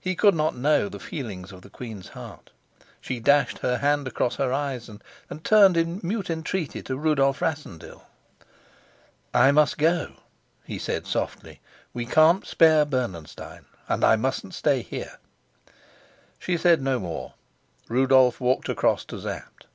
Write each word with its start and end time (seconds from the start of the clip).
He 0.00 0.16
could 0.16 0.34
not 0.34 0.56
know 0.56 0.88
the 0.88 0.98
feelings 0.98 1.52
of 1.52 1.62
the 1.62 1.70
queen's 1.70 2.08
heart. 2.08 2.50
She 3.00 3.20
dashed 3.20 3.58
her 3.58 3.78
hand 3.78 4.08
across 4.08 4.34
her 4.34 4.52
eyes, 4.52 4.88
and 4.88 5.00
turned 5.44 5.76
in 5.76 6.00
mute 6.02 6.28
entreaty 6.30 6.82
to 6.82 6.96
Rudolf 6.96 7.40
Rassendyll. 7.40 8.04
"I 9.32 9.52
must 9.52 9.78
go," 9.78 10.14
he 10.64 10.80
said 10.80 11.06
softly. 11.06 11.60
"We 11.94 12.06
can't 12.06 12.44
spare 12.44 12.84
Bernenstein, 12.84 13.66
and 13.88 14.02
I 14.02 14.16
mustn't 14.16 14.52
stay 14.54 14.82
here." 14.82 15.18
She 16.40 16.56
said 16.56 16.82
no 16.82 16.98
more. 16.98 17.34
Rudolf 17.88 18.40
walked 18.40 18.68
across 18.68 19.04
to 19.04 19.20
Sapt. 19.20 19.68